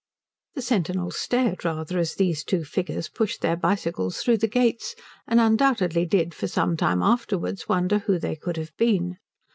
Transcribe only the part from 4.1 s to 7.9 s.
through the gates, and undoubtedly did for some time afterwards